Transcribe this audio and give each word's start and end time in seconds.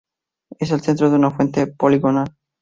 En 0.59 0.73
el 0.73 0.81
centro 0.81 1.05
hay 1.05 1.13
una 1.13 1.29
fuente 1.29 1.67
poligonal. 1.67 2.35